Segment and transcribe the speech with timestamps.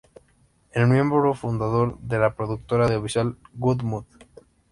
[0.71, 4.05] Es miembro fundador de la productora audiovisual Good Mood.